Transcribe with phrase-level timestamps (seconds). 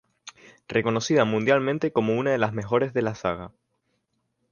[0.67, 3.51] Reconocida mundialmente como una de las mejores de la saga.